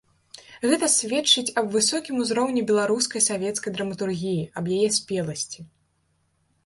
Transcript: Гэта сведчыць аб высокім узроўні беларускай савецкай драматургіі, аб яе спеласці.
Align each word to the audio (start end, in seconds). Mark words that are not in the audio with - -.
Гэта 0.69 0.87
сведчыць 0.93 1.51
аб 1.61 1.67
высокім 1.75 2.15
узроўні 2.25 2.63
беларускай 2.71 3.21
савецкай 3.29 3.75
драматургіі, 3.79 4.49
аб 4.63 4.75
яе 4.77 4.89
спеласці. 5.01 5.59